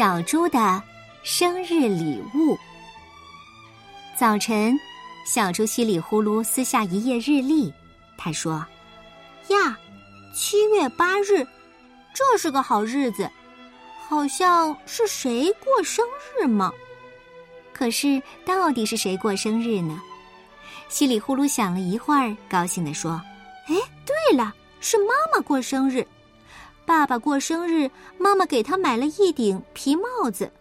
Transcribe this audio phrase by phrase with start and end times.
[0.00, 0.82] 小猪的
[1.22, 2.58] 生日礼物。
[4.16, 4.74] 早晨，
[5.26, 7.70] 小猪稀里呼噜撕下一页日历，
[8.16, 8.64] 他说
[9.48, 9.78] ：“呀，
[10.34, 11.46] 七月八日，
[12.14, 13.30] 这是个好日子，
[14.08, 16.02] 好像是谁过生
[16.40, 16.72] 日吗？
[17.70, 20.00] 可是到底是谁过生日呢？”
[20.88, 23.20] 稀里呼噜想了一会儿，高兴地说
[23.68, 23.74] ：“哎，
[24.06, 26.02] 对了，是妈妈过生日。
[26.90, 30.52] 爸爸过生日，妈妈给他买了一顶皮帽子。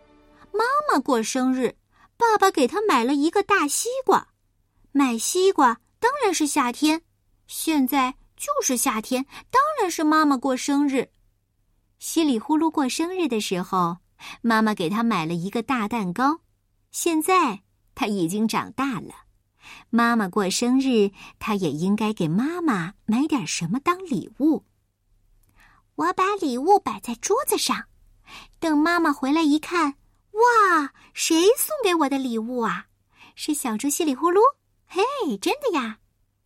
[0.52, 1.76] 妈妈过生日，
[2.18, 4.28] 爸爸给他买了一个大西瓜。
[4.92, 7.02] 买西瓜当然是夏天，
[7.48, 11.10] 现在就是夏天，当然是妈妈过生日。
[11.98, 13.98] 稀里呼噜过生日的时候，
[14.44, 16.42] 妈妈给他买了一个大蛋糕。
[16.92, 17.62] 现在
[17.96, 19.26] 他已经长大了。”
[19.90, 24.64] 妈妈过生日，他也应该给妈妈买点什么当礼物。
[26.00, 27.90] 我把礼物摆在桌子上，
[28.58, 29.96] 等妈妈回来一看，
[30.32, 32.86] 哇，谁送给我的礼物啊？
[33.36, 34.40] 是小猪稀里呼噜。
[34.88, 35.02] 嘿，
[35.40, 36.00] 真的呀！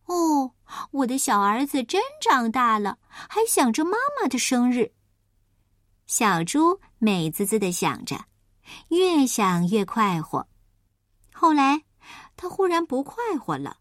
[0.06, 0.50] 哦，
[0.90, 4.92] 我的小儿子真长大了，还想着妈妈的生日。
[6.08, 8.24] 小猪美滋滋的想着，
[8.88, 10.48] 越想越快活。
[11.32, 11.84] 后来。
[12.36, 13.78] 他忽然不快活了，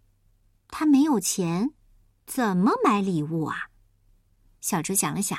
[0.70, 1.74] 他没有钱，
[2.26, 3.68] 怎么买礼物啊？
[4.62, 5.38] 小猪想了想，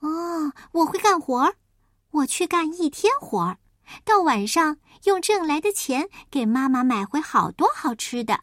[0.00, 1.56] 哦，我会干活儿，
[2.10, 3.58] 我去干一天活儿，
[4.04, 8.40] 到晚上用挣来的钱给妈妈买回好多好吃的。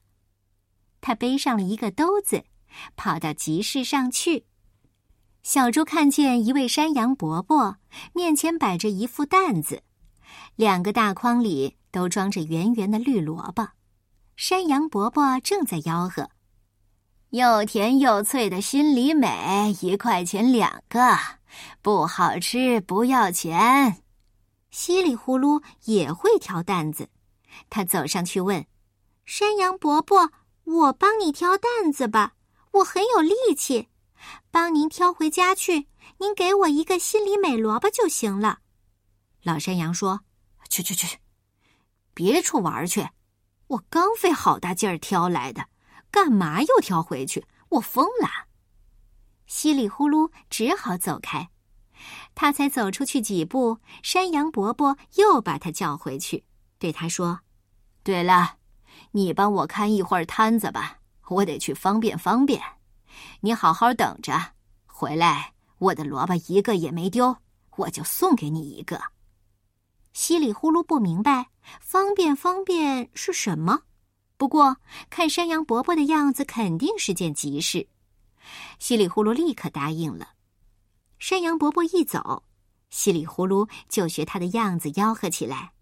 [1.01, 2.43] 他背上了一个兜子，
[2.95, 4.45] 跑到集市上去。
[5.43, 7.77] 小猪看见一位山羊伯伯
[8.13, 9.83] 面前摆着一副担子，
[10.55, 13.69] 两个大筐里都装着圆圆的绿萝卜。
[14.35, 16.31] 山羊伯伯正在吆喝
[17.29, 21.15] ：“又甜又脆的心里美，一块钱两个，
[21.81, 24.03] 不好吃不要钱。”
[24.71, 27.09] 稀里呼噜也会挑担子，
[27.69, 28.65] 他走上去问
[29.25, 30.31] ：“山羊伯伯，
[30.63, 32.33] 我帮你挑担子吧，
[32.71, 33.87] 我很有力气，
[34.51, 35.87] 帮您挑回家去。
[36.17, 38.59] 您给我一个心里美萝卜就行了。”
[39.43, 40.21] 老山羊说
[40.69, 41.19] ：“去去去，
[42.13, 43.07] 别处玩去。”
[43.67, 45.65] 我刚费好大劲儿挑来的，
[46.11, 47.45] 干嘛又挑回去？
[47.69, 48.29] 我疯了！
[49.47, 51.49] 稀里呼噜只好走开。
[52.35, 56.43] 他才走出去几步，山羊伯伯又把他叫回去，
[56.77, 57.39] 对他说
[58.03, 58.57] ：“对了，
[59.11, 62.61] 你帮我看一会儿摊子吧，我得去方便方便。
[63.39, 64.53] 你好好等着，
[64.85, 67.37] 回来我的萝卜一个也没丢，
[67.77, 69.01] 我就送给你一个。”
[70.13, 73.81] 稀里呼噜不明白，方便方便是什么？
[74.37, 74.77] 不过
[75.09, 77.87] 看山羊伯伯的样子，肯定是件急事。
[78.79, 80.29] 稀里呼噜立刻答应了。
[81.19, 82.43] 山羊伯伯一走，
[82.89, 85.73] 稀里呼噜就学他的样子吆喝起来：“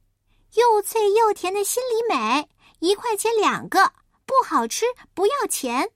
[0.56, 3.94] 又脆又甜的心里美，一块钱两个，
[4.26, 5.90] 不好吃不要钱。”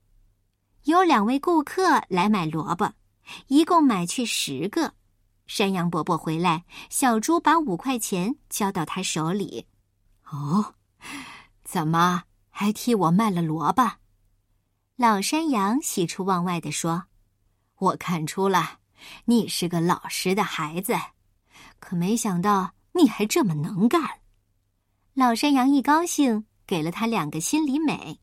[0.84, 2.94] 有两位顾客来买萝卜，
[3.48, 4.94] 一共买去十个。
[5.46, 9.66] 山羊伯伯回来，小猪把五块钱交到他手里。
[10.30, 10.74] 哦，
[11.64, 13.84] 怎么还替我卖了萝卜？
[15.00, 17.04] 老山羊喜出望外地说
[17.78, 18.80] ：“我看出了，
[19.26, 20.96] 你是个老实的孩子，
[21.80, 24.02] 可没想到你还这么能干。”
[25.14, 28.20] 老山羊一高兴，给了他两个心里美。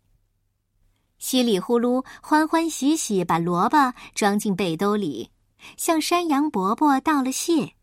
[1.19, 5.31] 稀里呼噜，欢欢喜喜把萝卜装进背兜里。
[5.77, 7.77] 向山羊伯伯道了谢，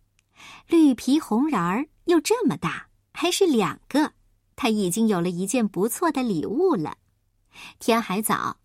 [0.67, 4.11] 绿皮红瓤儿又这么大，还是两个，
[4.57, 6.97] 他已经有了一件不错的礼物了。
[7.79, 8.57] 天还早，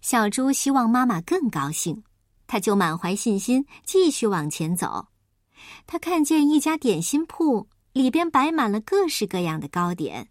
[0.00, 2.04] 小猪希望妈妈更高兴，
[2.46, 5.08] 他就满怀信心继续往前走。
[5.86, 10.28] 他看见一家点心铺，里边摆满了各式各样的糕点，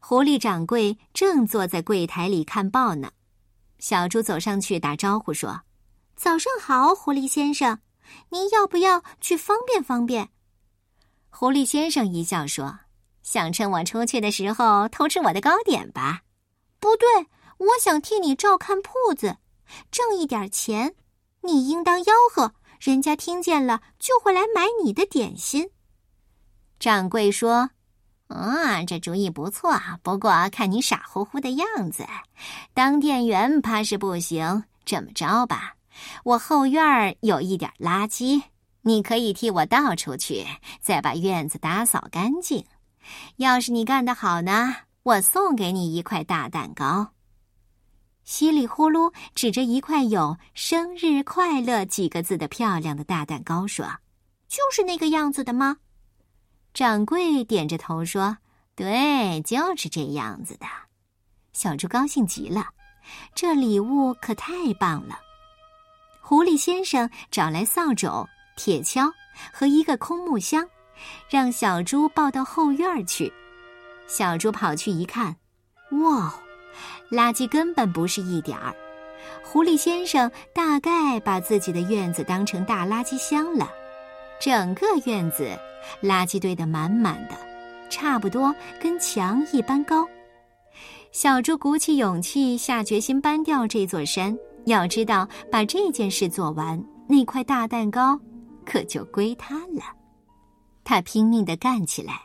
[0.00, 3.10] 狐狸掌柜正坐在柜台里看报呢。
[3.78, 5.62] 小猪走上去打招呼说。
[6.16, 7.78] 早上好，狐狸先生，
[8.28, 10.28] 您要不要去方便方便？
[11.30, 12.80] 狐狸先生一笑说
[13.22, 16.20] ：“想趁我出去的时候偷吃我的糕点吧？”
[16.78, 17.26] 不对，
[17.60, 19.36] 我想替你照看铺子，
[19.90, 20.94] 挣一点钱。
[21.42, 25.70] 你应当吆喝，人家听见了就会来买你的点心。
[26.78, 27.70] 掌柜说
[28.28, 32.06] ：“啊，这主意不错，不过看你傻乎乎的样子，
[32.72, 34.64] 当店员怕是不行。
[34.86, 35.74] 这么着吧。”
[36.24, 38.42] 我后院儿有一点垃圾，
[38.82, 40.46] 你可以替我倒出去，
[40.80, 42.64] 再把院子打扫干净。
[43.36, 47.12] 要是你干得好呢，我送给你一块大蛋糕。
[48.30, 53.84] 稀里呼噜指着一块有“生日快乐”几个字的漂亮的大蛋糕说
[54.46, 55.78] ：“就是那个样子的吗？”
[56.72, 58.38] 掌柜点着头说
[58.76, 60.66] ：“对，就是这样子的。”
[61.52, 62.68] 小猪高兴极了，
[63.34, 65.18] 这礼物可太棒了。
[66.20, 68.24] 狐狸先生找来扫帚、
[68.56, 69.10] 铁锹
[69.52, 70.64] 和一个空木箱，
[71.28, 73.32] 让小猪抱到后院去。
[74.06, 75.34] 小猪跑去一看，
[76.04, 76.32] 哇，
[77.10, 78.74] 垃圾根本不是一点儿。
[79.42, 83.70] 狐狸先生大概把自己的院子当成大垃圾箱了，
[84.40, 85.50] 整个院子
[86.02, 87.36] 垃圾堆得满满的，
[87.90, 90.06] 差不多跟墙一般高。
[91.12, 94.36] 小猪鼓起勇气，下决心搬掉这座山。
[94.66, 98.18] 要知道，把这件事做完，那块大蛋糕
[98.64, 99.82] 可就归他了。
[100.84, 102.20] 他拼命地干起来，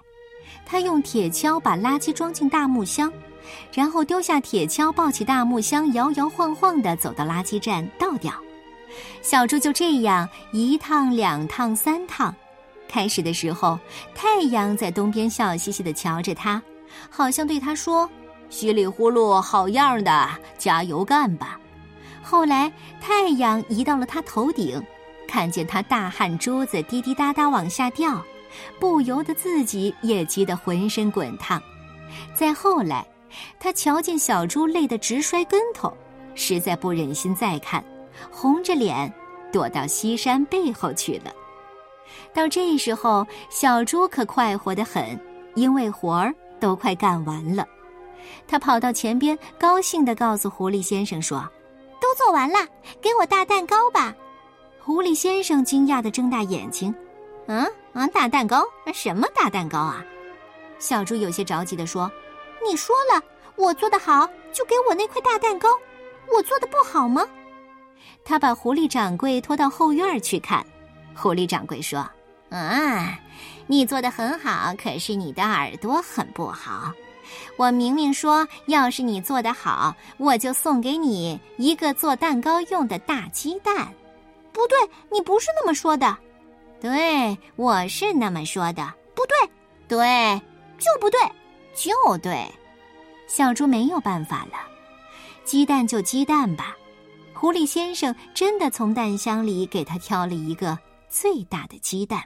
[0.65, 3.11] 他用铁锹把垃圾装进大木箱，
[3.73, 8.33] 然后丢下铁锹，抱起大木箱，摇摇晃晃地走到垃圾站倒掉。
[9.21, 12.33] 小猪就这样一趟、两趟、三趟。
[12.87, 13.77] 开始的时候，
[14.13, 16.61] 太阳在东边笑嘻嘻地瞧着他，
[17.09, 18.09] 好像对他说
[18.49, 21.59] ：“稀里呼噜，好样的，加油干吧。”
[22.23, 22.71] 后来，
[23.01, 24.81] 太阳移到了他头顶，
[25.27, 28.23] 看见他大汗珠子滴滴答答往下掉，
[28.79, 31.61] 不由得自己也急得浑身滚烫。
[32.33, 33.05] 再后来，
[33.59, 35.91] 他瞧见小猪累得直摔跟头，
[36.35, 37.83] 实在不忍心再看，
[38.31, 39.11] 红着脸
[39.51, 41.33] 躲到西山背后去了。
[42.33, 45.19] 到这时候，小猪可快活得很，
[45.55, 47.65] 因为活儿都快干完了。
[48.47, 51.47] 他跑到前边，高兴地告诉狐狸先生说。
[52.01, 52.59] 都做完了，
[53.01, 54.13] 给我大蛋糕吧！
[54.79, 56.93] 狐狸先生惊讶的睁大眼睛
[57.47, 58.63] ，“嗯啊，大蛋糕？
[58.93, 60.05] 什么大蛋糕啊？”
[60.77, 62.11] 小猪有些着急的说
[62.65, 63.21] ：“你说了，
[63.55, 65.69] 我做的好，就给我那块大蛋糕。
[66.33, 67.25] 我做的不好吗？”
[68.25, 70.65] 他把狐狸掌柜拖到后院去看。
[71.15, 71.99] 狐狸掌柜说
[72.49, 73.17] ：“啊，
[73.67, 76.91] 你做的很好，可是你的耳朵很不好。”
[77.57, 83.91] 我明明说，要是你做的好，我就送给你一个做蛋糕用的大鸡蛋。
[84.51, 84.77] 不对，
[85.11, 86.15] 你不是那么说的。
[86.79, 88.93] 对，我是那么说的。
[89.15, 89.35] 不对，
[89.87, 90.41] 对，
[90.77, 91.19] 就不对，
[91.75, 92.49] 就对。
[93.27, 94.57] 小猪没有办法了，
[95.43, 96.75] 鸡蛋就鸡蛋吧。
[97.33, 100.77] 狐狸先生真的从蛋箱里给他挑了一个
[101.09, 102.23] 最大的鸡蛋。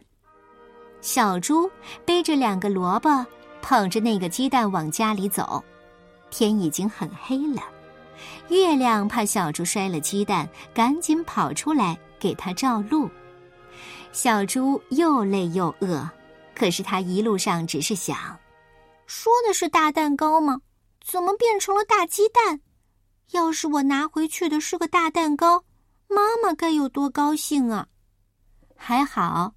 [1.01, 1.69] 小猪
[2.05, 3.25] 背着两个萝卜。
[3.61, 5.61] 捧着那个鸡蛋往家里走，
[6.31, 7.61] 天已经很黑了。
[8.47, 13.09] 月亮怕小猪摔了鸡蛋，赶紧跑出来给他照路。
[14.13, 16.09] 小猪又累又饿，
[16.55, 18.15] 可是他一路上只是想：
[19.09, 20.61] 说的是大蛋糕吗？
[21.03, 22.61] 怎么变成了大鸡蛋？
[23.31, 25.63] 要是我拿回去的是个大蛋糕，
[26.07, 27.87] 妈妈该有多高兴啊！
[28.75, 29.55] 还好。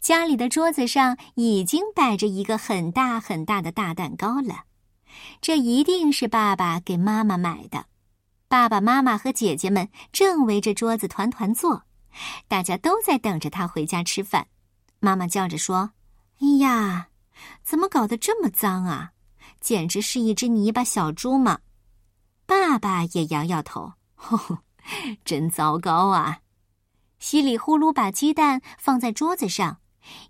[0.00, 4.64] 家里的桌子上已经摆着一个很大很大的大蛋糕了，
[5.42, 7.84] 这一定是爸爸给妈妈买的。
[8.48, 11.82] 爸爸妈妈和姐姐们正围着桌子团团坐，
[12.48, 14.46] 大家都在等着他回家吃饭。
[15.00, 15.90] 妈妈叫着说
[16.40, 17.08] ：“哎呀，
[17.62, 19.12] 怎么搞得这么脏啊？
[19.60, 21.60] 简直是一只泥巴小猪嘛！”
[22.46, 23.94] 爸爸也摇摇头
[25.24, 26.38] ：“真糟糕啊！”
[27.18, 29.80] 稀里呼噜把鸡蛋放在桌子上，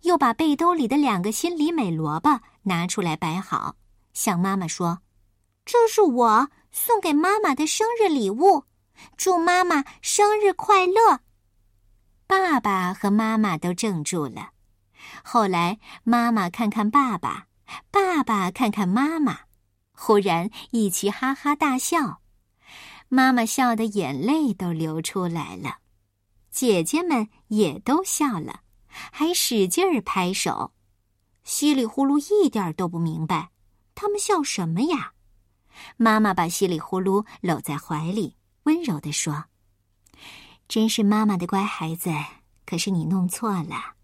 [0.03, 3.77] 又把背兜里的两个心里美萝卜拿出来摆好，
[4.15, 5.01] 向妈妈说
[5.67, 8.65] ：“这是我送给妈妈的生日礼物，
[9.17, 11.21] 祝妈妈生日快乐。”
[12.27, 14.51] 爸爸和妈妈都怔住了。
[15.25, 17.49] 后来妈妈看看爸爸，
[17.91, 19.41] 爸爸看看妈妈，
[19.93, 22.21] 忽然一起哈哈大笑，
[23.09, 25.79] 妈妈笑得眼泪都流出来了。
[26.51, 30.73] 姐姐们也都笑了，还使劲儿拍手。
[31.45, 33.51] 稀里呼噜一点都不明白，
[33.95, 35.13] 他们笑什么呀？
[35.99, 39.45] 妈妈把稀里呼噜搂在怀里，温柔地说
[40.67, 42.11] ：“真是妈妈的乖孩子。
[42.65, 43.96] 可是你弄错了，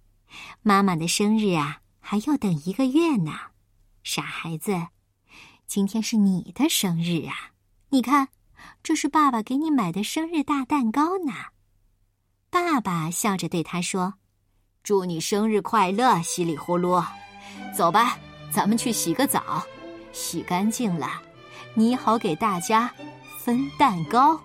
[0.63, 3.33] 妈妈的生日啊，还要等一个月呢。
[4.03, 4.89] 傻孩子，
[5.67, 7.53] 今天是你的生日啊！
[7.91, 8.29] 你看，
[8.83, 11.33] 这是爸爸给你买的生日大蛋糕呢。”
[12.51, 14.15] 爸爸笑着对他说
[14.83, 17.05] ：“祝你生日快乐，稀里呼噜。
[17.77, 18.19] 走吧，
[18.51, 19.65] 咱们去洗个澡，
[20.13, 21.23] 洗干净了，
[21.75, 22.93] 你好给大家
[23.39, 24.39] 分蛋糕。”